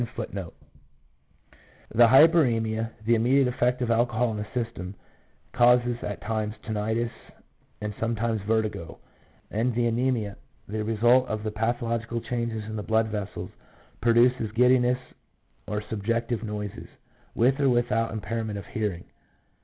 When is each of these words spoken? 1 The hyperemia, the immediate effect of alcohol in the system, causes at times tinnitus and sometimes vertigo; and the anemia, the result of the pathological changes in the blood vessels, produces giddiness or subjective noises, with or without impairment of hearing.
1 0.15 0.27
The 1.93 2.07
hyperemia, 2.07 2.89
the 3.05 3.13
immediate 3.13 3.47
effect 3.47 3.83
of 3.83 3.91
alcohol 3.91 4.31
in 4.31 4.37
the 4.37 4.47
system, 4.65 4.95
causes 5.55 5.95
at 6.01 6.21
times 6.23 6.55
tinnitus 6.65 7.11
and 7.81 7.93
sometimes 7.99 8.41
vertigo; 8.47 8.97
and 9.51 9.75
the 9.75 9.85
anemia, 9.85 10.37
the 10.67 10.83
result 10.83 11.27
of 11.27 11.43
the 11.43 11.51
pathological 11.51 12.19
changes 12.19 12.63
in 12.63 12.77
the 12.77 12.81
blood 12.81 13.09
vessels, 13.09 13.51
produces 14.01 14.51
giddiness 14.53 14.97
or 15.67 15.83
subjective 15.87 16.41
noises, 16.43 16.87
with 17.35 17.59
or 17.59 17.69
without 17.69 18.09
impairment 18.11 18.57
of 18.57 18.65
hearing. 18.73 19.03